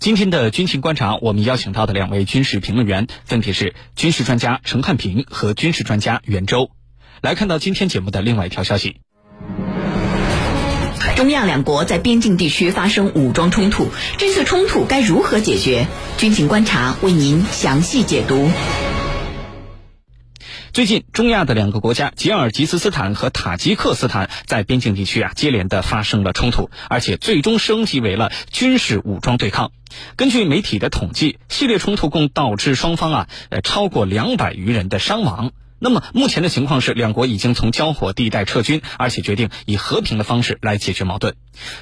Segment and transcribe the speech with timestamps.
[0.00, 6.70] 今天的军情观察，我们邀请到的两位军事评论员分别是军事专家陈汉平和军事专家袁周。
[7.20, 8.96] 来看到今天节目的另外一条消息：
[11.16, 15.86] 中亚两国在边境地区发生武装冲突，这次冲突该如何解决？
[16.16, 18.50] 军情观察为您详细解读。
[20.72, 29.72] 最近，中亚的两个国家吉尔吉斯斯坦和塔吉克斯坦在边境地区啊接连的发生了冲突，而且最终升级为了军事武装对抗。
[30.14, 35.50] 根据媒体的统计，系列冲突共导致双方啊呃超过两百余人的伤亡。
[35.82, 41.36] 那么目前的情况是，两国已经从交火地带撤军，而且决定以和平的方式来解决矛盾。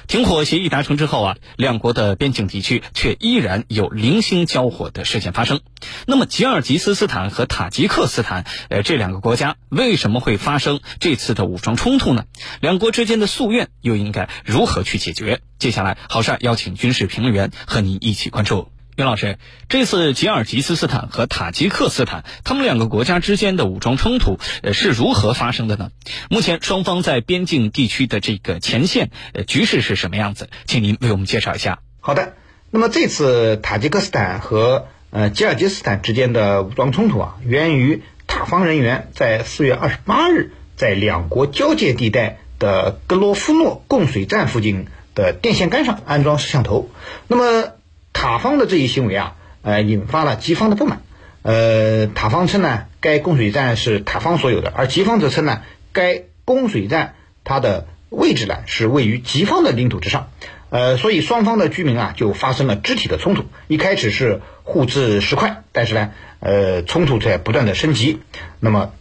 [0.07, 5.59] 停火协议达成之后啊，两国的边境地区却依然有零星交火的事件发生。
[6.07, 12.23] 那么吉尔吉斯斯坦和塔吉克斯坦，呃，这两个国家为什么会发生这次的武装冲突呢？
[12.61, 15.41] 两国之间的夙愿又应该如何去解决？
[15.57, 18.69] 接下来，郝帅邀请军事评论员和您一起关注。
[18.99, 19.37] 袁老师，
[19.69, 25.91] 这次吉尔吉斯斯坦和塔吉克斯坦他们两个国家之间的武装冲突，呃，是如何发生的呢？
[26.29, 30.49] 目前双方在边境地区的这个前线，呃，局势是什么样子？
[30.65, 31.79] 请您为我们介绍一下。
[32.01, 32.33] 好的，
[32.71, 46.89] 那么这次塔吉克斯坦和呃吉尔吉斯斯坦之间的武装冲突啊，源于塔方人员在四月二十八日在两国交界地带的格罗夫诺供水站附近的电线杆上安装摄像头，
[47.29, 47.71] 那么。
[48.19, 51.01] 塔方的这一行为啊，呃，引发了吉方的不满。
[51.41, 55.61] 呃，塔方称呢，该供水站是塔方所有的，而吉方则称呢，
[55.93, 60.27] 该供水站它的位置呢是位于吉方的领土之上。
[60.69, 63.45] 呃，所以双方的居民啊就发生了肢体的冲突。
[63.69, 66.11] 一开始是互掷石块，但是呢，
[66.41, 68.19] 呃，冲突在不断的升级。
[68.59, 68.91] 那么，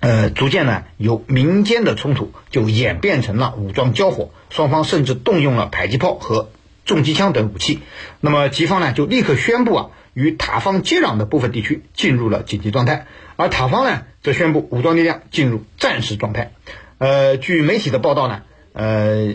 [0.00, 6.48] 呃，逐渐呢，由民间的冲突就演变成了武装交火，双方甚至动用了迫击炮和。
[6.84, 7.80] 重机枪等武器，
[8.20, 16.52] 那么吉方呢就立刻宣布啊，与塔方接壤的部分地区进入了紧急状态，而塔方呢则宣布武装力量进入战时状态。
[16.98, 18.42] 呃，据媒体的报道呢，
[18.72, 19.34] 呃，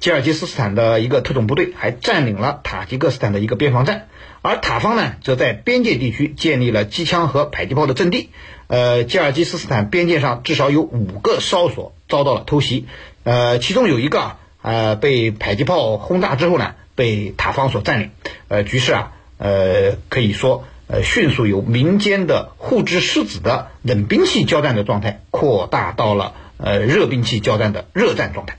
[0.00, 4.08] 吉尔吉斯斯坦的一个特种部队还占领了塔吉克斯坦的一个边防站，
[4.42, 8.30] 而塔方呢则在边界地区建立了机枪和迫击炮的阵地。
[8.66, 12.86] 呃，吉尔吉斯斯坦边界上至少有五个哨所遭到了偷袭，
[13.22, 16.74] 呃，其中有一个呃被迫击炮轰炸之后呢。
[16.98, 18.10] 被塔方所占领，
[18.48, 28.58] 呃，局势啊，呃，可以说，呃，迅速由民间的互掷狮子的冷兵器交战的状态，扩大到了呃热兵器交战的热战状态。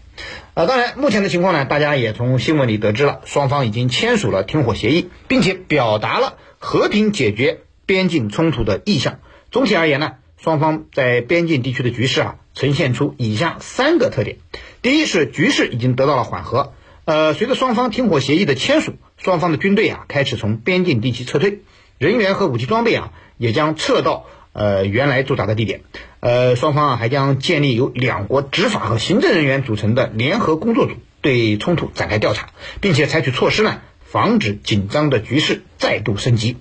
[0.53, 9.19] 呃，当然，目前的情况呢，大家也从新闻里得知了，双方已经签署了停火协议，并且表达了和平解决边境冲突的意向。
[9.51, 14.37] 总体而言呢，双方在边境地区的局势啊，呈现出以下三个特点：
[14.81, 16.71] 第一是局势已经得到了缓和。
[17.09, 21.61] 呃，随着双方停火协议的签署，双方的军队啊开始从边境地区撤退，
[21.97, 25.81] 人员和武器装备啊也将撤到呃原来驻扎的地点。
[26.19, 32.49] 呃，双方啊还将建立由两国执法和行政人员组成的联合工作组，对冲突展开调查，
[32.79, 36.57] 并且采取措施呢，防止紧张的局势再度升级。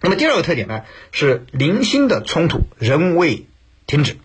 [0.00, 3.46] 那么第二个特点呢，是零星的冲突仍未
[3.92, 4.16] 停止。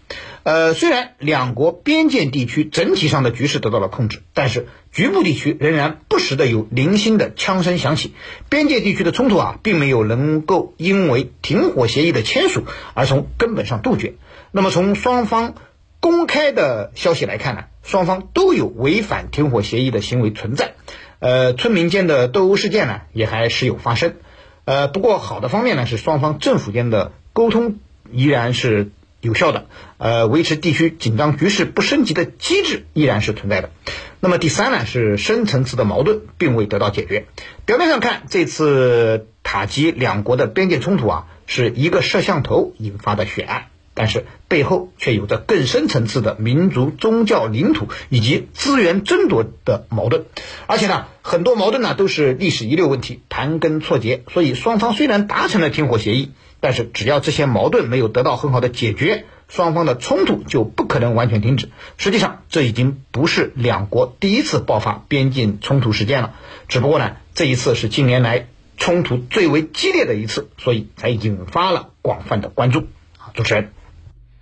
[0.44, 8.13] 呃，虽然两国边界地区整体上的局势得到了控制，但是局部地区仍然不时的有零星的枪声响起。
[8.47, 12.63] 边界地区的冲突啊，并没有能够因为停火协议的签署
[12.94, 14.13] 而从根本上杜绝。
[14.51, 15.55] 那么从双方
[15.99, 20.75] 公开的消息来看呢，双方都有违反停火协议的行为存在。
[21.19, 24.16] 呃，村民间的斗殴事件呢，也还时有发生。
[24.63, 27.79] 呃，不过好的方面呢，是双方政府间的沟通
[28.13, 28.91] 依然是。
[29.19, 29.66] 有效的，
[29.97, 33.72] 呃，维持地区紧张局势不升级的机制依然是存在的。
[34.19, 37.25] 那么第三呢，是深层次的矛盾并未得到解决。
[37.66, 50.25] 表面上看，这次塔吉两国的边界冲突啊，是一个摄像头引发的血案，但是背后却有着更深层次的民族、宗教、领土以及资源争夺的矛盾。
[50.67, 54.23] 而且呢，很多矛盾呢都是历史遗留问题，盘根错节。
[54.31, 56.31] 所以双方虽然达成了停火协议。
[56.59, 61.70] 但是，只要这些矛盾没有得到很好的解决，双方的冲突就不可能完全停止。
[61.98, 66.34] 实际上，这已经不是两国第一次爆发边境冲突事件了，
[66.68, 72.88] 只不过呢，这一次是近年来冲突最为激烈的一次，所以才引发了广泛的关注。
[73.18, 73.72] 好，主持人，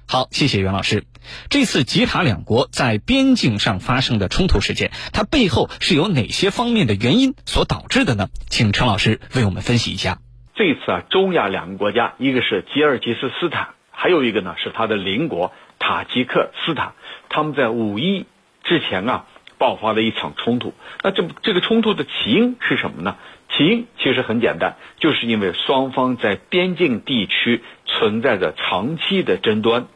[0.08, 1.04] 好，谢谢袁老师。
[1.50, 8.30] 这次吉塔两国在边境上发生的冲突事件，它背后是由哪些方面的原因所导致的呢？
[8.50, 10.20] 请陈老师为我们分析一下。
[10.56, 16.94] 这次啊，中亚两个国家，一个是吉尔吉斯斯坦，还有一个呢是它的邻国塔吉克斯坦。
[17.28, 18.26] 他们在五一
[18.64, 19.26] 之前啊，
[19.58, 20.74] 爆发了一场冲突。
[21.04, 23.18] 那这这个冲突的起因是什么呢？
[23.50, 29.88] 起因其实很简单，就是因为双方在边境地区存在着长期的争端。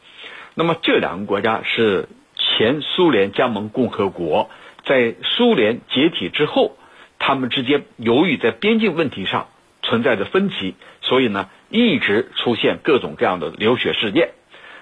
[0.56, 4.50] 那么这两个国家是前苏联加盟共和国，
[4.84, 6.76] 在苏联解体之后，
[7.18, 9.48] 他们之间由于在边境问题上
[9.90, 14.30] 存在着分歧，所以呢一直出现各种各样的流血事件。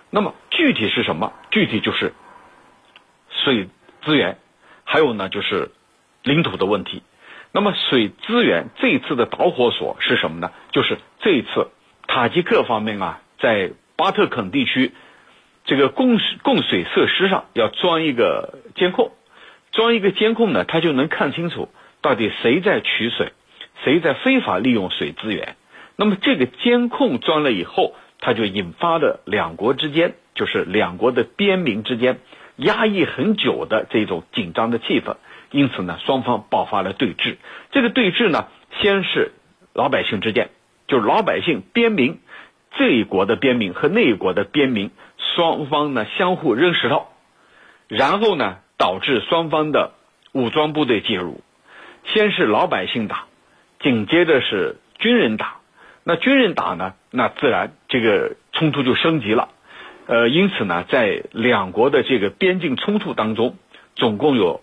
[0.09, 1.33] 那么具体是什么？
[1.49, 2.13] 具体就是
[3.29, 3.69] 水
[4.03, 4.37] 资源，
[4.83, 5.71] 还有呢就是
[6.23, 7.01] 领土的问题。
[7.53, 10.51] 那么水资源这一次的导火索是什么呢？
[10.71, 11.69] 就是这一次
[12.05, 14.91] 塔吉克方面啊，在巴特肯地区
[15.65, 19.11] 这个供供水设施上要装一个监控，
[19.71, 21.69] 装一个监控呢，他就能看清楚
[22.01, 23.33] 到底谁在取水，
[23.87, 25.55] 谁在非法利用水资源。
[25.95, 27.95] 那么这个监控装了以后。
[28.19, 32.17] 它就引发了两国之间，就是两国的边民之间
[32.55, 35.17] 压抑很久的这种紧张的气氛，
[35.51, 37.37] 因此呢，双方爆发了对峙。
[37.69, 38.47] 这个对峙呢，
[38.81, 39.33] 先是
[39.71, 40.49] 老百姓之间，
[40.87, 42.19] 就是老百姓边民
[42.71, 44.89] 这一国的边民和那一国的边民
[45.35, 47.05] 双方呢相互扔石头，
[47.87, 49.91] 然后呢导致双方的
[50.31, 51.43] 武装部队介入，
[52.05, 53.25] 先是老百姓打，
[53.79, 55.57] 紧接着是军人打。
[56.09, 56.93] 那军人打呢？
[57.11, 59.49] 那自然这个冲突就升级了，
[60.05, 63.57] 呃，因此呢，在两国的这个边境冲突当中，
[63.93, 64.61] 总共有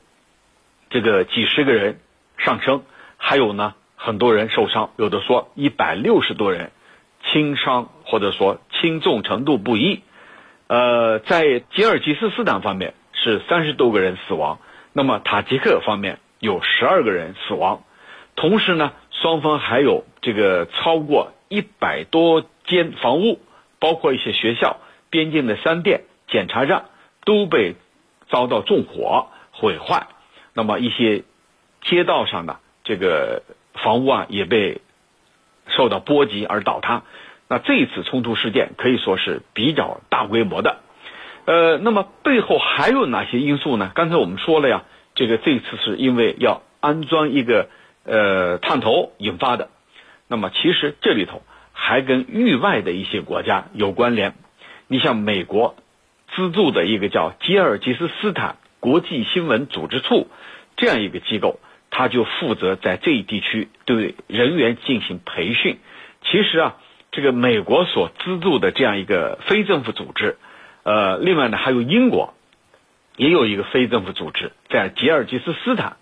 [0.89, 2.01] 这个几十个人
[2.39, 2.83] 上升，
[3.19, 6.71] 还有呢很多人受伤，有的说一百六十多人
[7.23, 10.01] 轻伤或者说轻重程度不一。
[10.67, 14.61] 呃，在吉尔吉斯斯坦方面是三十多个人死亡，
[14.95, 17.83] 那么塔吉克方面有十二个人死亡，
[18.35, 18.93] 同时呢。
[19.25, 23.41] 双方还有这个超过一百多间房屋，
[23.79, 24.77] 包括一些学校、
[25.09, 26.85] 边境的商店、检查站
[27.25, 27.75] 都被
[28.29, 30.09] 遭到纵火毁坏。
[30.53, 31.23] 那么一些
[31.81, 33.43] 街道上的这个
[33.73, 34.83] 房屋啊，也被
[35.69, 37.05] 受到波及而倒塌。
[37.49, 40.81] 那这一次冲突事件可以说是比较大规模的。
[41.47, 43.91] 呃，那么背后还有哪些因素呢？
[43.95, 44.85] 刚才我们说了呀，
[45.15, 47.71] 这个这次是因为要安装一个。
[48.05, 49.71] 呃，探头引发的，
[50.29, 51.43] 那么其实这里头
[51.73, 54.35] 还跟域外的一些国家有关联。
[54.89, 55.75] 你像美国
[56.35, 60.29] 资助的一个叫吉尔吉斯斯坦国际新闻组织处
[60.77, 61.59] 这样一个机构，
[61.91, 65.79] 它就负责在这一地区对人员进行培训。
[66.23, 66.77] 其实啊，
[67.11, 70.37] 这个美国所资助的这样一个非政府组织，
[70.83, 72.35] 呃，另外呢还有英国
[73.17, 75.97] 也有一个非政府组织在吉尔吉斯斯坦。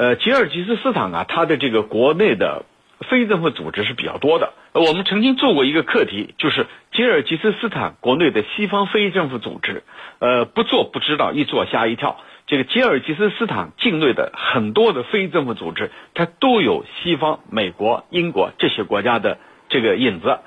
[0.00, 2.64] 呃，吉尔吉斯斯坦啊，它的这个国内的
[3.10, 4.54] 非政府组织是比较多的。
[4.72, 9.82] 我们曾经做过一个课题，就是吉尔吉斯斯坦国内的西方非政府组织。
[10.18, 12.16] 呃，不做不知道，一做吓一跳。
[12.46, 19.36] 这个吉尔吉斯斯坦境内的很多的非政府组织，它都有西方、美国、英国这些国家的
[19.68, 20.38] 这个影子。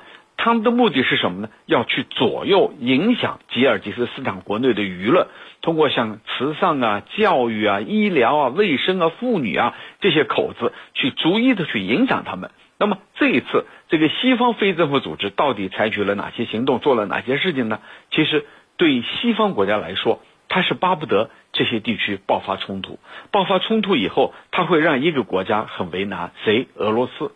[0.44, 1.50] 他们的目的是什么呢？
[1.68, 5.28] 要去左右、影响吉尔吉斯斯坦国内的舆论。
[5.62, 12.51] 通过像慈善啊、教育啊、医疗啊、卫生啊、妇女啊这些口子，去逐一的去影响他们。
[12.78, 17.80] 那么这一次，这个西方非政府组织到底采取了哪些行动，做了哪些事情呢？
[18.12, 18.45] 其实
[18.75, 20.19] 对西方国家来说，
[20.50, 23.00] 他是巴不得这些地区爆发冲突。
[23.31, 26.68] 爆发冲突以后，他会让一个国家很为难，谁？
[26.75, 27.31] 俄罗斯。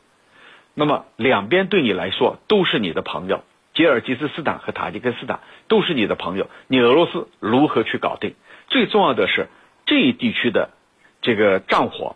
[0.79, 3.43] 那么两边对你来说都是你的朋友。
[3.73, 8.35] 吉尔吉斯斯坦和塔吉克斯坦都是你的朋友，你俄罗斯如何去搞定？
[8.67, 9.47] 最重要的是
[9.87, 10.69] 这一地区的
[11.23, 12.15] 这个战火，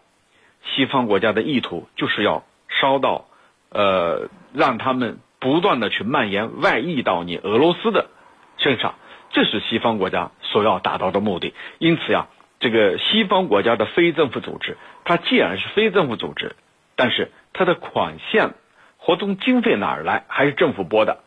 [0.64, 3.26] 西方国家的意图就是要烧到，
[3.70, 8.10] 呃，让他们不断的去蔓延外溢到你俄罗斯的
[8.58, 8.94] 身上，
[9.32, 11.56] 这是西方国家所要达到的目的。
[11.80, 12.28] 因此呀，
[12.60, 16.56] 这个西方国家的非政府组织，它既然是非政府组织，
[16.96, 18.54] 但是它的款项、
[18.98, 20.24] 活动经费哪儿来？
[20.28, 21.20] 还是政府拨的。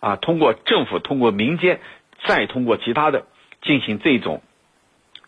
[0.00, 1.80] 啊，通过政府，通过民间，
[2.24, 3.26] 再通过其他的
[3.60, 4.42] 进行这种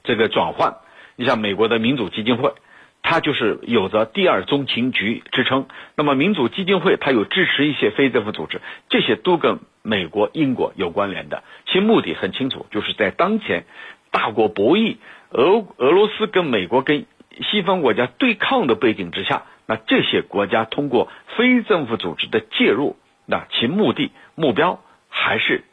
[0.03, 0.77] 这个转换。
[1.17, 2.55] 你像美国的民主基金会，
[3.03, 5.67] 它就是有着第二中情局之称。
[5.95, 11.43] 那么民主基金会它有支持一些非政府组织，这些都跟美国、英国有关联的。
[11.67, 13.65] 其目的很清楚，就是在当前
[14.11, 14.97] 大国博弈、
[15.29, 17.05] 俄俄罗斯跟美国跟
[17.43, 22.97] 西方国家对抗的背景之下，那这些国家通过非政府组织的介入。
[23.25, 25.65] 那其目的目标还是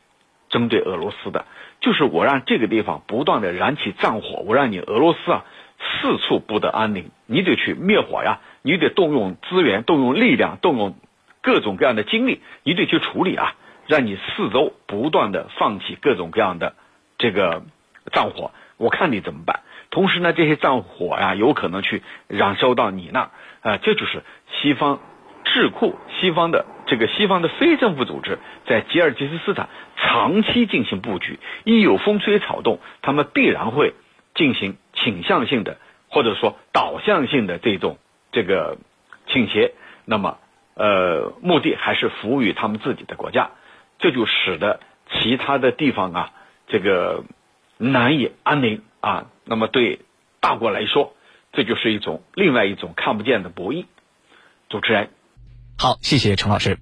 [0.48, 1.46] 针对俄罗斯的，
[1.82, 5.44] 就是我让这个地方不断的燃起战火，我让你俄罗斯啊
[6.01, 10.96] 四处不得安宁，你得去灭火呀，你得动用资源、动用力量、动用
[11.41, 16.75] 各种各样的精力，你得去处理啊，让你四周不断的放起各种各样的
[17.18, 17.63] 这个
[18.13, 19.60] 战火，我看你怎么办？
[19.89, 24.24] 同时呢，这些战火呀，有可能去燃烧到你那儿，啊，这就是
[24.62, 25.00] 西方
[25.44, 33.94] 智库、西方的这个西方的非政府组织在吉尔吉斯斯坦长期进行布局，一有风吹草动，他们必然会
[34.36, 35.78] 进行倾向性的
[36.10, 37.98] 或者说导向性的这种
[38.32, 38.78] 这个
[39.28, 39.74] 倾斜，
[40.06, 40.38] 那么
[40.75, 43.51] 呃，目的还是服务于他们自己的国家，
[43.98, 44.80] 这就使得
[45.12, 46.32] 其他的地方啊，
[46.68, 47.24] 这个
[47.78, 49.25] 难以安宁啊。
[49.46, 50.00] 那么对
[50.39, 51.13] 大国来说，
[51.60, 53.84] 这就是一种另外一种看不见的博弈。
[54.70, 55.10] 主持人，
[55.78, 56.80] 好，谢谢陈老师。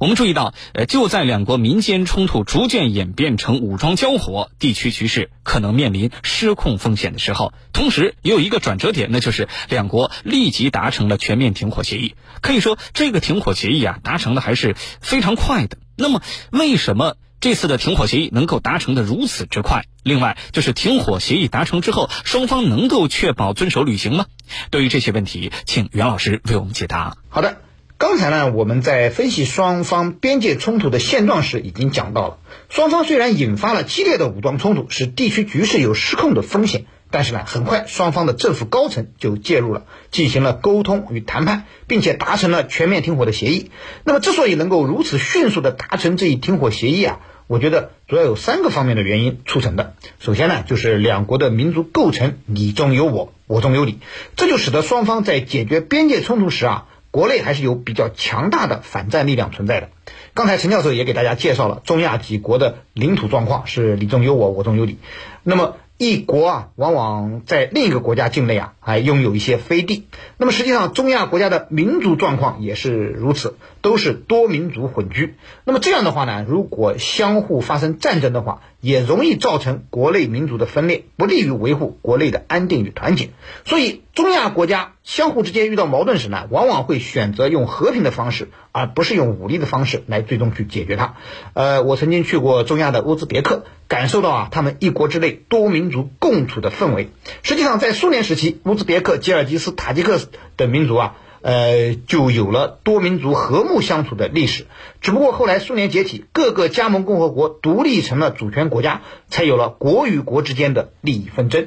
[0.00, 12.14] 我们注意到，呃，就在两国民间冲突逐渐演变成武装交火，地区局势可能面临失控风险的时候，同时也有一个转折点，那就是两国立即达成了全面停火协议。
[12.40, 15.76] 可以说，这个停火协议啊，达成的还是非常快的。
[15.98, 19.82] 那么，为什么这次的停火协议能够达成的如此之快？
[20.02, 24.24] 另外，就是停火协议达成之后，双方能够确保遵守履行吗？
[24.70, 27.18] 对于这些问题，请袁老师为我们解答。
[27.28, 27.58] 好的。
[27.98, 32.38] 刚才呢，我们在分析双方边界冲突的现状时，已经讲到了，
[32.70, 43.70] 双方虽然引发了激烈的武装冲突，使地区局势有失控的风险，但是呢，很快双方的政府高层就介入了，进行了沟通与谈判，并且达成了全面停火的协议。
[44.02, 49.94] 那么，之所以能够如此迅速的达成这一停火协议啊，我觉得主要有三个方面的原因促成的。
[50.18, 53.98] 首先呢，就是两国的民族构成你中有我，我中有你，
[54.36, 56.86] 这就使得双方在解决边界冲突时啊。
[57.10, 59.90] 国内还是有比较强大的反战力量存在的。
[60.34, 64.98] 刚才陈教授也给大家介绍了中亚几国的领土状况是你中有我，我中有你。
[65.44, 70.06] 那么一国啊，往往在另一个国家境内啊，还拥有一些飞地。
[70.38, 75.36] 那么实际上，中亚国家的民族状况也是如此，都是多民族混居。
[75.64, 83.30] 那么这样的话呢，如果相互发生战争的话，也容易造成国内民族的分裂，不利于维护国内的安定与团结。
[83.64, 91.14] 所以，中亚国家相互之间遇到矛盾时呢，往往会选择用和平的方式，而不是用武力的方式来最终去解决它。
[91.54, 97.10] 呃，我曾经去过中亚的乌兹别克，感受到啊，他们一国之内多民民族共处的氛围。
[97.42, 100.18] 实际上，在苏联时期，乌兹别克、吉尔吉斯、塔吉克
[100.56, 101.16] 等民族啊。
[101.46, 104.66] 呃，就有了多民族和睦相处的历史。
[105.02, 111.66] 只不过后来苏联解体，各个加盟共和国独立成了主权国家，才有了国与国之间的利益纷争。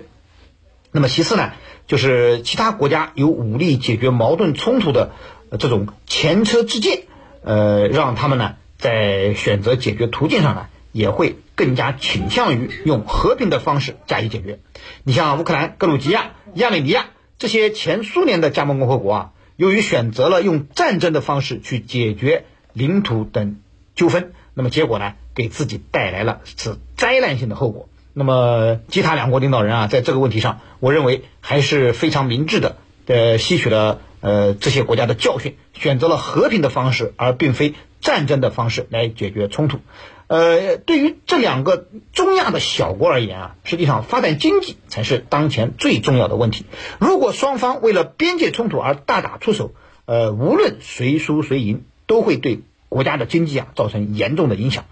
[0.91, 1.51] 那么其次呢，
[1.85, 5.11] 就是其他国家有武力解决矛盾冲突的
[5.59, 7.03] 这种前车之鉴，
[7.43, 14.59] 呃，让他们呢在选择解决途径上呢，也会更加倾向于用和平的方式加以解决。
[15.03, 19.31] 你像乌克兰、格鲁吉亚、亚美尼亚这些前苏联的加盟共和国啊。
[19.57, 23.57] 由于选择了用战争的方式去解决领土等
[23.95, 27.89] 纠纷，那么结果呢，给自己带来了是灾难性的后果。
[28.13, 39.79] 那么其他两国领导人啊，在这个问题上，我认为还是非常明智的，呃，吸取了呃这些国家的教训，选择了和平的方式，而并非战争的方式来解决冲突。
[40.27, 46.65] 呃，对于这两个中亚的小国而言啊，实际上发展经济才是当前最重要的问题。
[46.99, 49.73] 如果双方为了边界冲突而大打出手，
[50.05, 54.83] 呃，无论谁输谁赢，都会对国家的经济啊造成严重的影响。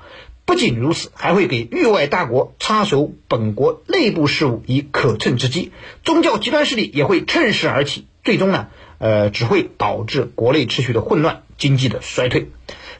[0.46, 5.72] 不仅如此，还会给域外大国插手本国内部事务以可乘之机。
[6.04, 8.68] 宗教极端势力也会趁势而起，最终呢，
[9.00, 12.51] 呃，只会导致国内秩序的混乱，经济的衰退。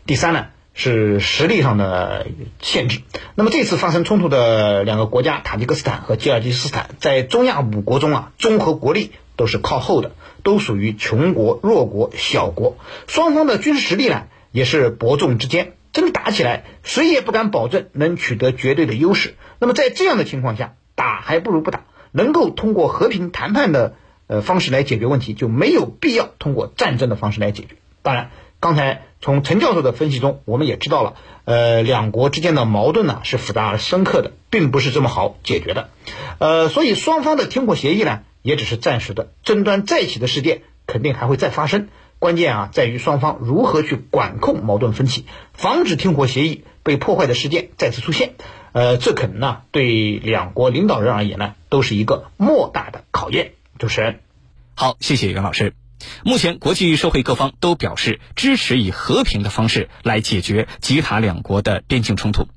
[0.06, 0.48] 第三呢？
[0.78, 2.28] 是实力上的
[2.62, 3.00] 限制。
[3.34, 10.12] 那么这次发生冲突的两个国家塔吉克斯坦和吉尔吉斯斯坦，在中亚五国中啊，综合国力都是靠后的，
[10.44, 12.78] 都属于穷国、弱国、小国。
[13.08, 15.74] 双方的军事实力呢，也是伯仲之间。
[15.94, 19.36] 真打起来，谁也不敢保证能取得绝对的优势。
[19.60, 21.86] 那么在这样的情况下，打还不如不打。
[22.12, 23.96] 能够通过和平谈判的
[24.28, 27.78] 呃方式来解决问题，就没有必要通过战争的方式来解决。
[28.02, 28.32] 当然。
[28.66, 35.90] 刚才从陈教授的分析中，我们也知道了，呃，两国之间的矛盾呢是复杂而深刻的，并不是这么好解决的，
[36.40, 48.34] 呃，所以双方的停火协议呢也只是暂时的，争端再起的事件肯定还会再发生，关键啊在于双方如何去管控矛盾分歧，防止停火协议被破坏的事件再次出现，
[48.72, 53.52] 呃，这可能呢对两国领导人而言呢都是一个莫大的考验。
[53.78, 54.22] 主持人，
[54.74, 55.76] 好，谢谢袁老师。
[56.24, 62.48] 目前，国际社会各方都表示支持以和平的方式来解决吉塔两国的边境冲突。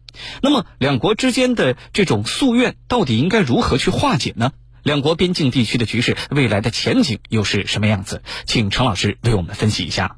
[0.42, 4.52] 那么，两国之间的这种夙愿到底应该如何去化解呢？
[4.82, 8.22] 两国边境地区的局势未来的前景又是什么样子？
[8.46, 10.16] 请程老师为我们分析一下。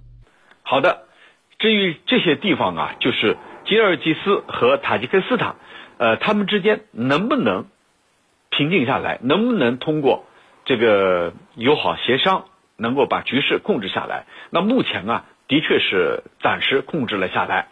[0.63, 1.03] 好的，
[1.59, 5.57] 至于这些地方啊，就是吉尔吉斯和塔吉克斯坦，
[5.99, 7.67] 呃，他们之间能不能
[8.51, 10.25] 平静下来，能不能通过
[10.65, 12.45] 这个友好协商，
[12.81, 14.25] 能够把局势控制下来？
[14.51, 17.69] 那目前啊，的确是暂时控制了下来。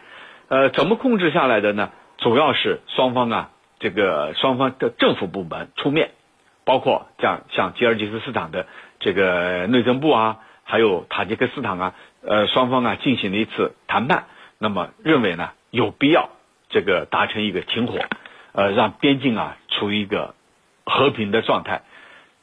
[0.49, 1.91] 呃，怎么控制下来的呢？
[2.19, 6.11] 主要是双方啊，这个双方的政府部门出面，
[6.65, 8.67] 包括像像吉尔吉斯斯坦的
[8.99, 14.25] 这个内政部啊，还有塔吉克斯坦啊，呃，双方啊进行了一次谈判，
[14.59, 16.31] 那么认为呢有必要
[16.71, 17.99] 这个达成一个停火，
[18.53, 20.35] 呃，让边境啊处于一个
[20.85, 21.83] 和平的状态。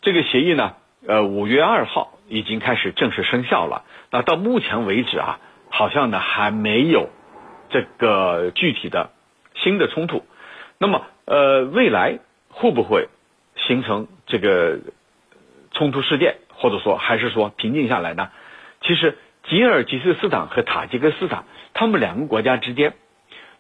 [0.02, 0.76] 这个协议呢，
[1.08, 3.84] 呃，五月二号已经开始正式生效了。
[4.12, 5.40] 那到目前为止啊，
[5.70, 7.10] 好像呢还没有
[7.70, 9.12] 这个具体的。
[9.58, 10.26] 新的冲突，
[10.78, 13.08] 那么呃，未来会不会
[13.56, 14.80] 形成这个
[15.72, 18.32] 冲突事件，或者说还是说平静下来呢？
[18.82, 22.96] 其实吉尔吉斯斯坦和塔吉克斯坦，他们两个国家之间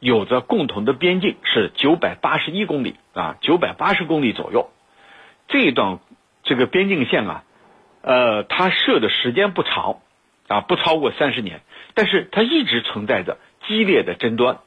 [0.01, 4.69] 有着共同的边境是九百八十一公里啊，九百八十公里左右。
[5.48, 6.00] 这一段
[6.43, 7.45] 这个边境线啊，
[8.05, 9.97] 呃，它设的时间不长
[10.47, 11.62] 啊，不超过三十年，
[11.95, 14.59] 但是它一直存在着激烈的争端。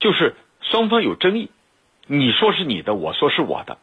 [0.00, 1.50] 就是双方有争议，
[2.06, 3.76] 你说是你的，我说是我的。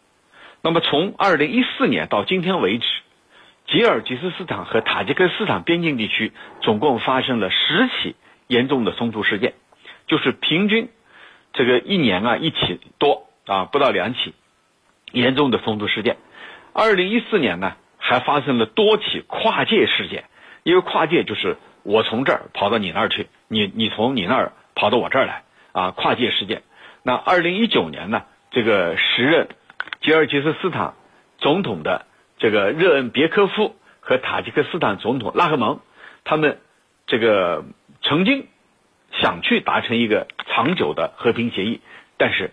[0.62, 2.88] 那么从二零一四年到今天为止，
[3.68, 8.16] 吉尔吉斯斯坦和塔吉克斯坦边境地区总共发生了十起
[8.48, 9.54] 严重的冲突事件，
[10.08, 10.90] 就是平均
[11.54, 14.34] 这个一年啊一起多啊不到两起
[15.12, 16.18] 严重的冲突事件。
[16.74, 17.76] 二零一四年呢
[18.10, 20.24] 还发生了多起跨界事件，
[20.64, 25.44] 因为跨界就是我从这儿跑到你那儿去，你你从你那儿跑到我这儿来。
[25.74, 26.64] 啊，跨界事件。
[27.04, 29.48] 那二零一九年呢，这个时任
[30.02, 30.96] 吉尔吉斯斯坦
[31.38, 32.08] 总统的
[32.40, 35.80] 这个热恩别科夫和塔吉克斯坦总统拉赫蒙，
[36.24, 36.60] 他们
[37.06, 37.64] 这个
[38.02, 38.48] 曾经
[39.22, 41.82] 想去达成一个长久的和平协议，
[42.18, 42.50] 但是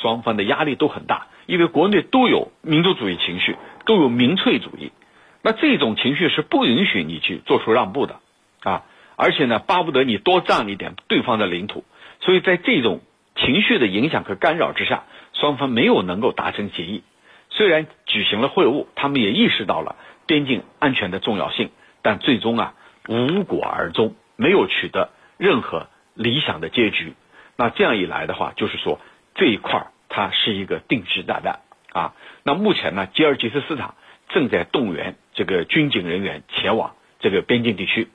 [0.00, 4.92] 双方的压力都很大，因为国内都有民族主义情绪，都有民粹主义。
[5.42, 8.20] 那这种情绪是不允许你去做出让步的
[8.62, 8.84] 啊，
[9.16, 11.84] 而且呢，巴不得你多占一点对方的领土。
[12.20, 13.00] 所以在这种
[13.36, 17.02] 情绪的影响和干扰之下，双方没有能够达成协议。
[17.48, 21.70] 虽然举行了会晤，他们也意识到了边境安全的重要性，
[22.02, 22.74] 但最终啊
[23.08, 27.14] 无果而终，没有取得任何理想的结局。
[27.56, 29.00] 那这样一来的话，就是说
[29.34, 31.60] 这一块它是一个定时炸弹
[31.92, 32.14] 啊。
[32.44, 33.94] 那目前呢，吉尔吉斯斯坦
[34.28, 38.08] 正在动员这个军警人员前往这个边境地区。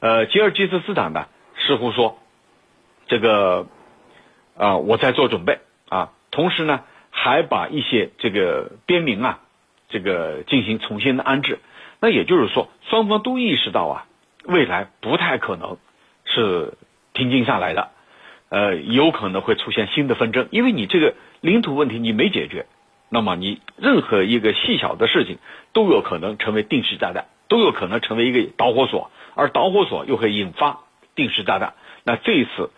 [0.00, 2.18] 呃，吉尔吉斯斯坦呢似乎说。
[3.06, 3.66] 这个
[4.56, 9.40] 啊，我在做准备啊，同时呢，还把一些这个边民啊，
[9.88, 11.58] 这个进行重新的安置。
[11.98, 14.06] 那也就是说，双方都意识到啊，
[14.44, 15.78] 未来不太可能
[16.26, 16.74] 是
[17.14, 17.90] 平静下来的，
[18.50, 22.66] 呃，有可能会出现新的纷争，因为你这个领土问题你没解决，
[23.10, 25.36] 那么你任何一个细小的事情
[25.74, 30.80] 都有可能成为定时炸弹，都有可能成为一个导火索，而导火索又会引发
[31.14, 31.74] 定时炸弹。
[32.04, 32.70] 那这一次。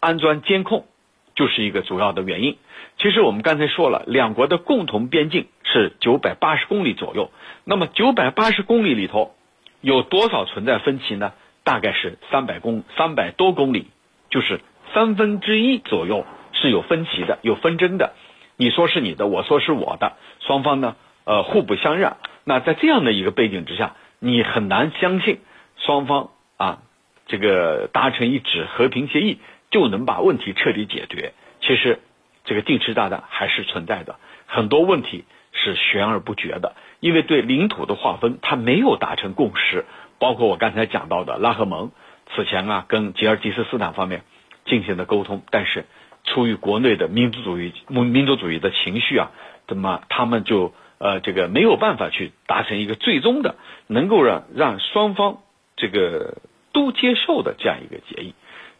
[0.00, 0.86] 安装监控
[1.34, 2.56] 就是一个主要的原因。
[2.98, 7.32] 其实我们刚才说了，两国的共同边境是九百八十公里左右。
[7.64, 9.34] 那么九百八十公里里头
[9.80, 11.32] 有多少存在分歧呢？
[11.64, 13.88] 大概是三百公三百多公里，
[14.30, 14.60] 就是
[14.94, 18.12] 三分之一左右是有分歧的、有纷争的。
[18.58, 22.18] 你说是你的，我说是我的，双方呢呃互不相让。
[22.44, 25.40] 那在这样的一个背景之下，你很难相信
[25.78, 26.80] 双方啊
[27.26, 29.38] 这个达成一纸和平协议。
[29.70, 31.34] 就能把问题彻底解决。
[31.60, 32.00] 其实，
[32.46, 34.16] 这个定时炸弹还是存在的，
[34.46, 36.74] 很多问题是悬而不决的。
[37.00, 39.84] 因为对领土的划分，它没有达成共识。
[40.18, 41.90] 包括我刚才讲到的拉赫蒙，
[42.34, 44.22] 此前啊跟吉尔吉斯斯坦方面
[44.64, 45.84] 进行的沟通，但是
[46.24, 49.30] 出于国内的民族主义、民民族主义的情绪啊，
[49.66, 55.38] 那么他们就呃这个没有办法去达成一个最终的能够让让双方
[55.76, 56.38] 这个
[56.72, 58.34] 都接受的这样一个协议，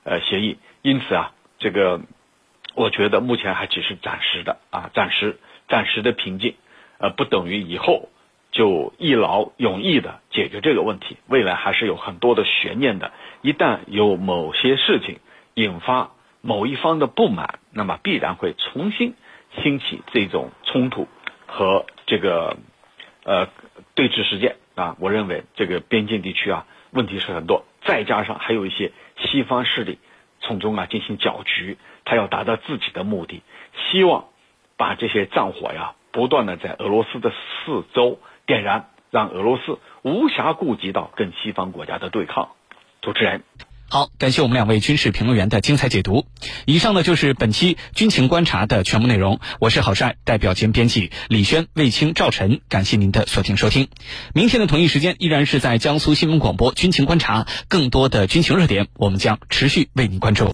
[0.04, 0.58] 呃协议。
[0.82, 2.00] 因此啊，这个
[2.74, 6.54] 我觉得目前还只是暂时的啊，暂时暂时的平静，
[6.98, 8.08] 呃，不等于以后
[8.52, 11.16] 就一劳永逸的解决这个问题。
[11.26, 13.10] 未来还是有很多的悬念的。
[13.42, 15.18] 一旦有某些事情
[15.54, 19.14] 引发某一方的不满，那么必然会重新
[19.62, 21.08] 兴起这种冲突
[21.46, 22.56] 和这个
[23.24, 23.48] 呃
[23.94, 24.96] 对峙事件啊。
[25.00, 29.98] 我认为这个边境地区啊，问题是很多，再加上还有一些西方势力。
[30.40, 33.42] 从中啊进行搅局，他要达到自己的目的，
[33.90, 34.26] 希望
[34.76, 42.50] 把这些战火呀不断的在俄罗斯的四周点燃，让俄罗斯无暇顾及到跟西方国家的对抗。
[43.02, 43.42] 主持人。
[43.90, 46.26] 好，感谢我们两位军事评论员的精彩解读。
[46.66, 49.40] 以上呢就是本期军情观察的全部内容。
[49.60, 53.88] 我是郝帅，代表兼编辑李轩、卫青、赵晨，感谢您的锁定收听。
[54.34, 60.44] 明天的同一时间，依然是在江苏新闻广播军情观察，更多的军情热点，我们将持续为您关注。